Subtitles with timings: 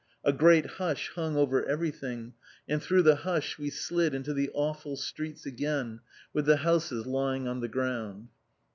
[0.23, 2.33] A great hush hung over everything,
[2.67, 5.99] and through the hush we slid into the awful streets again,
[6.33, 8.29] with the houses lying on the ground.